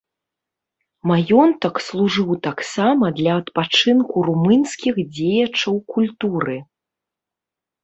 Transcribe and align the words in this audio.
Маёнтак 1.11 1.75
служыў 1.87 2.31
таксама 2.47 3.05
для 3.21 3.37
адпачынку 3.43 4.25
румынскіх 4.31 4.95
дзеячаў 5.15 5.75
культуры. 5.95 6.57